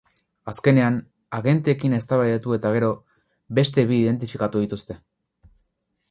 Azkenean, 0.51 0.95
agenteekin 1.39 1.91
eztabaidatu 1.97 2.55
eta 2.57 2.71
gero, 2.75 2.89
beste 3.59 3.83
bi 3.91 3.99
identifikatu 4.05 4.63
dituzte. 4.65 4.97